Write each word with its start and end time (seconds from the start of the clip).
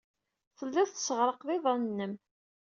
Tellid 0.57 0.89
tesseɣraqed 0.89 1.49
iḍan-nnem. 1.57 2.13